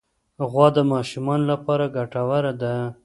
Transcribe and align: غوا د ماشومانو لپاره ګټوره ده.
غوا 0.49 0.67
د 0.75 0.79
ماشومانو 0.91 1.45
لپاره 1.51 1.85
ګټوره 1.95 2.53
ده. 2.61 2.73